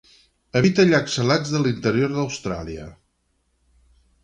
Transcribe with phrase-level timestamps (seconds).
[0.59, 2.89] Habita llacs salats de l'interior d'Austràlia.